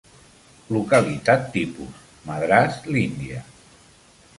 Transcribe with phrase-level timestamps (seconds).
[0.75, 3.49] Localitat tipus: Madras, l'Índia.